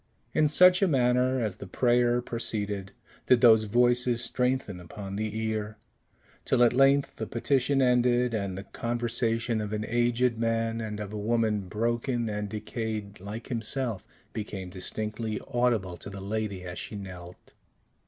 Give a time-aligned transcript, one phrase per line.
[0.33, 2.91] In such a manner, as the prayer proceeded,
[3.27, 5.77] did those voices strengthen upon the ear;
[6.43, 11.13] till at length the petition ended, and the conversation of an aged man, and of
[11.13, 14.03] a woman broken and decayed like himself,
[14.33, 17.51] became distinctly audible to the lady as she knelt.